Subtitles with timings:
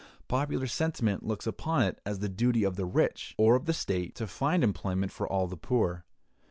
[0.27, 4.15] Popular sentiment looks upon it as the duty of the rich, or of the state,
[4.15, 6.05] to find employment for all the poor.